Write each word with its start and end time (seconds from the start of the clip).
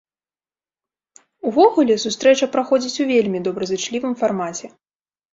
Увогуле, 1.49 1.97
сустрэча 2.03 2.47
праходзіць 2.55 3.01
у 3.03 3.07
вельмі 3.11 3.41
добразычлівым 3.49 4.13
фармаце. 4.23 4.67